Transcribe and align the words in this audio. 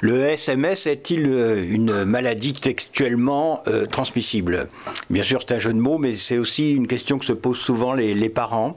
Le 0.00 0.20
SMS 0.24 0.86
est-il 0.86 1.26
une 1.26 2.04
maladie 2.04 2.52
textuellement 2.52 3.62
transmissible? 3.90 4.68
Bien 5.08 5.22
sûr, 5.22 5.40
c'est 5.40 5.54
un 5.54 5.58
jeu 5.58 5.72
de 5.72 5.78
mots, 5.78 5.98
mais 5.98 6.14
c'est 6.14 6.38
aussi 6.38 6.74
une 6.74 6.86
question 6.86 7.18
que 7.18 7.24
se 7.24 7.32
posent 7.32 7.58
souvent 7.58 7.94
les 7.94 8.28
parents. 8.28 8.74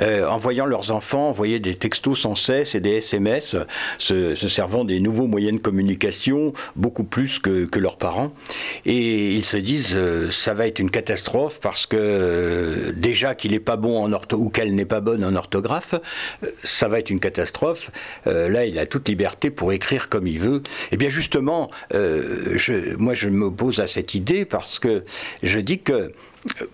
Euh, 0.00 0.26
en 0.26 0.38
voyant 0.38 0.66
leurs 0.66 0.90
enfants 0.90 1.28
envoyer 1.28 1.58
des 1.58 1.74
textos 1.74 2.20
sans 2.20 2.34
cesse 2.34 2.74
et 2.74 2.80
des 2.80 2.96
SMS, 2.96 3.56
se, 3.98 4.34
servant 4.34 4.84
des 4.84 5.00
nouveaux 5.00 5.26
moyens 5.26 5.58
de 5.58 5.62
communication 5.62 6.52
beaucoup 6.76 7.04
plus 7.04 7.38
que, 7.38 7.68
leurs 7.76 7.98
parents. 7.98 8.32
Et 8.86 9.32
ils 9.34 9.44
se 9.44 9.58
disent, 9.58 9.94
euh, 9.94 10.30
ça 10.30 10.54
va 10.54 10.66
être 10.66 10.78
une 10.78 10.90
catastrophe 10.90 11.60
parce 11.60 11.84
que 11.84 11.96
euh, 11.98 12.92
déjà 12.96 13.34
qu'il 13.34 13.52
n'est 13.52 13.60
pas 13.60 13.76
bon 13.76 14.02
en 14.02 14.12
orthographe 14.12 14.46
ou 14.46 14.50
qu'elle 14.50 14.74
n'est 14.74 14.86
pas 14.86 15.00
bonne 15.00 15.24
en 15.24 15.36
orthographe, 15.36 15.94
ça 16.64 16.88
va 16.88 16.98
être 16.98 17.10
une 17.10 17.20
catastrophe. 17.20 17.90
là, 18.24 18.64
il 18.64 18.78
a 18.78 18.86
toute 18.86 19.08
liberté 19.08 19.50
pour 19.50 19.72
écrire 19.72 20.08
comme 20.08 20.26
il 20.26 20.38
veut. 20.38 20.56
Et 20.56 20.92
eh 20.92 20.96
bien 20.96 21.10
justement, 21.10 21.70
je, 21.92 22.96
moi 22.96 23.14
je 23.14 23.28
m'oppose 23.28 23.80
à 23.80 23.86
cette 23.86 24.14
idée 24.14 24.44
parce 24.44 24.78
que 24.78 25.04
je 25.42 25.58
dis 25.58 25.78
que 25.80 26.12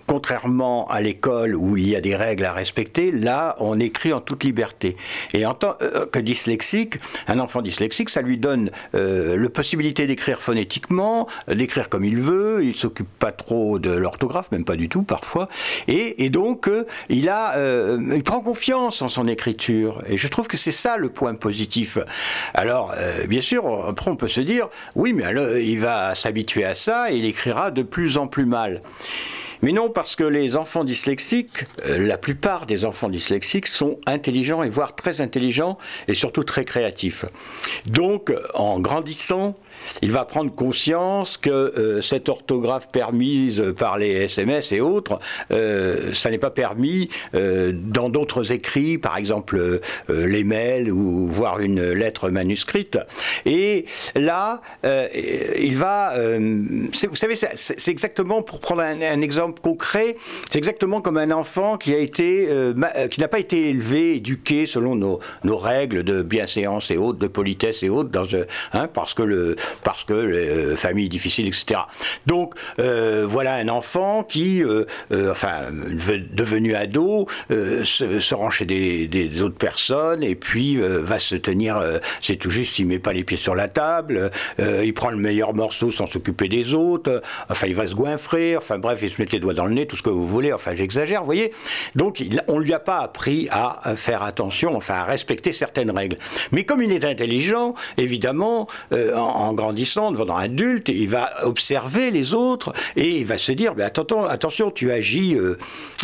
contrairement 0.06 0.86
à 0.88 1.00
l'école 1.00 1.54
où 1.56 1.76
il 1.76 1.88
y 1.88 1.96
a 1.96 2.00
des 2.00 2.16
règles 2.16 2.44
à 2.44 2.52
respecter, 2.52 3.10
là, 3.10 3.56
on 3.58 3.80
écrit 3.80 4.12
en 4.12 4.20
toute 4.20 4.44
liberté. 4.44 4.96
Et 5.32 5.46
en 5.46 5.54
tant 5.54 5.76
euh, 5.82 6.06
que 6.06 6.18
dyslexique, 6.18 6.96
un 7.28 7.38
enfant 7.38 7.62
dyslexique, 7.62 8.10
ça 8.10 8.22
lui 8.22 8.38
donne 8.38 8.70
euh, 8.94 9.36
la 9.36 9.48
possibilité 9.48 10.06
d'écrire 10.06 10.38
phonétiquement, 10.38 11.28
d'écrire 11.48 11.88
comme 11.88 12.04
il 12.04 12.18
veut, 12.18 12.64
il 12.64 12.74
s'occupe 12.74 13.08
pas 13.18 13.32
trop 13.32 13.78
de 13.78 13.90
l'orthographe, 13.90 14.50
même 14.52 14.64
pas 14.64 14.76
du 14.76 14.88
tout 14.88 15.02
parfois, 15.02 15.48
et, 15.88 16.30
donc 16.30 16.68
euh, 16.68 16.86
il 17.08 17.28
a, 17.28 17.54
il 17.98 18.22
prend 18.22 18.40
confiance 18.40 19.02
en 19.02 19.08
son 19.08 19.26
écriture. 19.28 20.02
Et 20.08 20.16
je 20.16 20.28
trouve 20.28 20.48
que 20.48 20.56
c'est 20.56 20.72
ça 20.72 20.96
le 20.96 21.10
point 21.10 21.34
positif. 21.34 21.98
Alors, 22.54 22.94
bien 23.28 23.40
sûr, 23.40 23.86
après 23.88 24.10
on 24.10 24.16
peut 24.16 24.28
se 24.28 24.40
dire, 24.40 24.68
oui, 24.94 25.12
mais 25.12 25.24
alors, 25.24 25.56
il 25.56 25.80
va 25.80 26.14
s'habituer 26.14 26.64
à 26.64 26.74
ça 26.74 27.12
et 27.12 27.16
il 27.16 27.24
écrira 27.24 27.70
de 27.70 27.82
plus 27.82 28.16
en 28.16 28.26
plus 28.26 28.46
mal. 28.46 28.80
Mais 29.62 29.70
non, 29.70 29.90
parce 29.90 30.16
que 30.16 30.24
les 30.24 30.56
enfants 30.56 30.82
dyslexiques, 30.82 31.66
euh, 31.86 32.04
la 32.04 32.18
plupart 32.18 32.66
des 32.66 32.84
enfants 32.84 33.08
dyslexiques 33.08 33.68
sont 33.68 33.98
intelligents 34.06 34.64
et 34.64 34.68
voire 34.68 34.96
très 34.96 35.20
intelligents 35.20 35.78
et 36.08 36.14
surtout 36.14 36.42
très 36.42 36.64
créatifs. 36.64 37.24
Donc, 37.86 38.32
en 38.54 38.80
grandissant, 38.80 39.54
il 40.00 40.10
va 40.10 40.24
prendre 40.24 40.50
conscience 40.50 41.36
que 41.36 41.50
euh, 41.50 42.02
cette 42.02 42.28
orthographe 42.28 42.88
permise 42.90 43.62
par 43.78 43.98
les 43.98 44.10
SMS 44.24 44.72
et 44.72 44.80
autres, 44.80 45.20
euh, 45.52 46.12
ça 46.12 46.30
n'est 46.30 46.38
pas 46.38 46.50
permis 46.50 47.08
dans 47.32 48.08
d'autres 48.08 48.52
écrits, 48.52 48.98
par 48.98 49.16
exemple 49.16 49.80
les 50.08 50.44
mails 50.44 50.90
ou 50.90 51.26
voir 51.26 51.60
une 51.60 51.92
lettre 51.92 52.30
manuscrite. 52.30 52.98
Et 53.46 53.86
là, 54.14 54.60
il 54.84 55.76
va, 55.76 56.14
vous 56.38 57.16
savez, 57.16 57.36
c'est 57.36 57.90
exactement 57.90 58.42
pour 58.42 58.60
prendre 58.60 58.82
un 58.82 59.20
exemple 59.20 59.51
concret, 59.60 60.16
c'est 60.50 60.58
exactement 60.58 61.00
comme 61.00 61.16
un 61.16 61.30
enfant 61.30 61.76
qui 61.76 61.94
a 61.94 61.98
été, 61.98 62.46
euh, 62.48 62.74
euh, 62.96 63.08
qui 63.08 63.20
n'a 63.20 63.28
pas 63.28 63.38
été 63.38 63.70
élevé, 63.70 64.16
éduqué 64.16 64.66
selon 64.66 64.94
nos, 64.94 65.20
nos, 65.44 65.56
règles 65.56 66.02
de 66.02 66.22
bienséance 66.22 66.90
et 66.90 66.96
autres, 66.96 67.18
de 67.18 67.26
politesse 67.26 67.82
et 67.82 67.88
autres, 67.88 68.10
hein, 68.72 68.88
parce 68.92 69.14
que 69.14 69.22
le, 69.22 69.56
parce 69.84 70.04
que 70.04 70.12
euh, 70.12 70.76
familles 70.76 71.08
difficiles, 71.08 71.46
etc. 71.46 71.80
Donc 72.26 72.54
voilà 72.76 73.54
un 73.54 73.68
enfant 73.68 74.24
qui, 74.24 74.62
enfin, 75.10 75.66
devenu 76.32 76.74
ado, 76.74 77.26
se, 77.50 78.20
se, 78.20 78.34
rend 78.34 78.50
chez 78.50 78.64
des, 78.64 79.06
des, 79.08 79.42
autres 79.42 79.56
personnes 79.56 80.22
et 80.22 80.34
puis 80.34 80.76
va 80.78 81.18
se 81.18 81.34
tenir, 81.34 81.80
c'est 82.20 82.36
tout 82.36 82.50
juste, 82.50 82.78
il 82.78 82.86
met 82.86 82.98
pas 82.98 83.12
les 83.12 83.24
pieds 83.24 83.36
sur 83.36 83.54
la 83.54 83.68
table, 83.68 84.30
il 84.58 84.94
prend 84.94 85.10
le 85.10 85.16
meilleur 85.16 85.54
morceau 85.54 85.90
sans 85.90 86.06
s'occuper 86.06 86.48
des 86.48 86.74
autres, 86.74 87.22
enfin 87.48 87.66
il 87.66 87.74
va 87.74 87.86
se 87.86 87.94
goinfrer, 87.94 88.56
enfin 88.56 88.78
bref, 88.78 89.00
il 89.02 89.10
se 89.10 89.20
met 89.20 89.28
les 89.32 89.40
doigts 89.42 89.54
dans 89.54 89.66
le 89.66 89.74
nez, 89.74 89.86
tout 89.86 89.96
ce 89.96 90.02
que 90.02 90.10
vous 90.10 90.26
voulez, 90.26 90.52
enfin 90.52 90.74
j'exagère, 90.74 91.20
vous 91.20 91.26
voyez. 91.26 91.52
Donc 91.94 92.22
on 92.48 92.58
ne 92.58 92.64
lui 92.64 92.72
a 92.72 92.80
pas 92.80 93.00
appris 93.00 93.48
à 93.50 93.94
faire 93.96 94.22
attention, 94.22 94.74
enfin 94.76 94.94
à 94.94 95.04
respecter 95.04 95.52
certaines 95.52 95.90
règles. 95.90 96.16
Mais 96.50 96.64
comme 96.64 96.82
il 96.82 96.92
est 96.92 97.04
intelligent, 97.04 97.74
évidemment, 97.98 98.68
euh, 98.92 99.14
en, 99.14 99.52
grandissant, 99.52 100.12
devenant 100.12 100.36
adulte, 100.36 100.88
il 100.88 101.08
va 101.08 101.30
observer 101.42 102.10
les 102.10 102.34
autres 102.34 102.72
et 102.96 103.18
il 103.18 103.26
va 103.26 103.38
se 103.38 103.52
dire, 103.52 103.74
ben, 103.74 103.84
attention, 103.84 104.24
attention, 104.24 104.70
tu 104.70 104.90
agis 104.90 105.36
euh, 105.36 105.58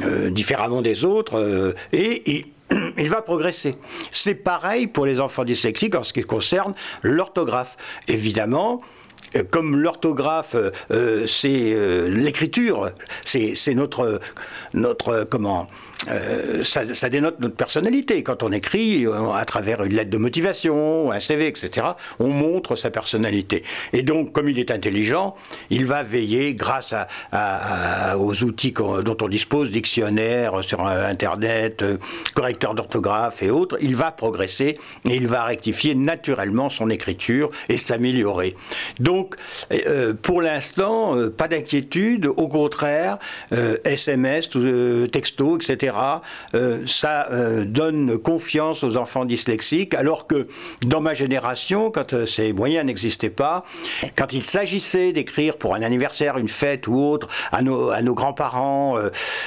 euh, 0.05 0.31
différemment 0.31 0.83
des 0.83 1.05
autres 1.05 1.75
et, 1.93 2.47
il 2.99 3.09
va 3.09 3.23
progresser. 3.23 3.77
C'est 4.11 4.35
pareil 4.35 4.87
pour 4.87 5.07
les 5.07 5.21
enfants 5.21 5.45
dyslexiques 5.45 5.95
en 5.95 6.03
ce 6.03 6.13
qui 6.13 6.23
concerne 6.23 6.75
l'orthographe. 7.03 7.77
Évidemment, 8.09 8.79
euh, 8.79 8.85
comme 9.51 9.77
l'orthographe, 9.77 10.55
euh, 10.55 10.71
euh, 10.91 11.27
c'est 11.27 12.09
l'écriture, 12.09 12.91
c'est 13.25 13.75
notre, 13.75 14.21
notre 14.75 15.25
comment 15.25 15.67
euh, 16.07 16.63
ça, 16.63 17.09
dénote 17.09 17.41
notre 17.41 17.57
personnalité. 17.57 18.23
Quand 18.23 18.43
on 18.43 18.53
écrit 18.53 19.05
euh, 19.05 19.33
à 19.33 19.45
travers 19.45 19.83
une 19.83 19.95
lettre 19.95 20.11
de 20.11 20.19
motivation, 20.19 21.11
un 21.11 21.21
CV, 21.21 21.49
etc., 21.49 21.89
on 22.21 22.29
montre 22.29 22.77
sa 22.77 22.91
personnalité. 22.91 23.65
Et 23.93 24.03
donc, 24.03 24.33
comme 24.33 24.49
il 24.49 24.59
est 24.59 24.71
intelligent, 24.71 25.35
il 25.71 25.87
va 25.87 26.03
veiller, 26.03 26.55
grâce 26.55 26.95
aux 28.17 28.45
outils 28.45 28.73
dont 28.73 29.17
on 29.21 29.29
dispose, 29.29 29.71
dictionnaire 29.71 30.63
sur 30.63 30.87
Internet, 30.87 31.83
euh, 31.83 31.97
correcteur 32.35 32.75
d'orthographe 32.75 33.43
et 33.43 33.51
autres, 33.51 33.77
il 33.81 33.97
va 33.97 34.13
progresser 34.13 34.79
et 35.09 35.17
il 35.17 35.27
va 35.27 35.45
rectifier 35.45 35.95
naturellement 35.95 36.71
son 36.71 36.91
écriture 36.91 37.51
et 37.69 37.77
s'améliorer. 37.77 38.55
Donc, 39.01 39.35
pour 40.23 40.43
l'instant, 40.43 41.17
pas 41.37 41.49
d'inquiétude, 41.49 42.27
au 42.27 42.49
contraire, 42.49 43.19
SMS, 43.85 44.51
texto, 45.11 45.57
etc., 45.57 45.88
euh, 46.55 46.83
ça 46.87 47.29
euh, 47.31 47.65
donne 47.65 48.19
confiance 48.19 48.85
aux 48.85 48.97
enfants 48.97 49.25
dyslexiques, 49.25 49.95
alors 49.95 50.27
que 50.27 50.49
dans 50.87 51.01
ma 51.01 51.15
génération, 51.15 51.91
quand 51.91 52.13
euh, 52.13 52.27
ces 52.27 52.53
moyens 52.53 52.87
n'existaient 52.87 53.31
pas, 53.31 53.65
quand 54.17 54.33
il 54.33 54.43
s'agissait 54.43 55.13
d'écrire 55.13 55.57
pour 55.57 55.75
un 55.75 55.83
anniversaire, 55.83 56.39
une 56.39 56.49
fête 56.49 56.87
ou 56.87 56.99
autre, 56.99 57.29
à 57.53 57.63
nos, 57.63 58.15
grands-parents, 58.15 58.97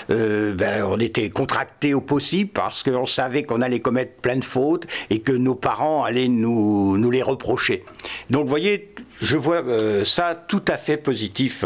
ben, 0.10 0.86
on 0.86 1.00
était 1.00 1.30
contractés 1.30 1.94
au 1.94 2.02
possible 2.02 2.52
parce 2.54 2.84
qu'on 2.84 3.06
savait 3.06 3.44
qu'on 3.44 3.62
allait 3.62 3.80
commettre 3.80 4.14
plein 4.22 4.38
de 4.38 4.46
fautes 4.46 4.86
et 5.10 5.20
que 5.20 5.32
nos 5.32 5.56
parents 5.56 6.04
allaient 6.04 6.28
nous, 6.28 6.98
nous 6.98 7.12
les 7.12 7.24
reprocher. 7.24 7.84
Donc 8.30 8.44
vous 8.44 8.50
voyez, 8.50 8.94
je 9.22 9.38
vois 9.38 9.64
ça 10.06 10.36
tout 10.36 10.64
à 10.68 10.78
fait 10.78 10.98
positif. 10.98 11.66